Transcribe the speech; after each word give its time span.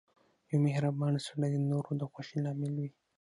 •یو 0.51 0.57
مهربان 0.65 1.13
سړی 1.25 1.49
د 1.53 1.57
نورو 1.69 1.91
د 1.99 2.03
خوښۍ 2.11 2.37
لامل 2.45 2.73
وي. 2.81 2.89